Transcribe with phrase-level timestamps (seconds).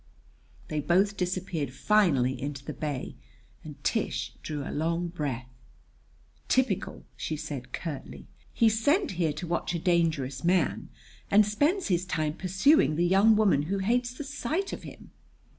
[0.69, 3.17] They both disappeared finally into the bay
[3.63, 5.47] and Tish drew a long breath.
[6.47, 8.25] "Typical!" she said curtly.
[8.51, 10.89] "He's sent here to watch a dangerous man
[11.29, 15.11] and spends his time pursuing the young woman who hates the sight of him.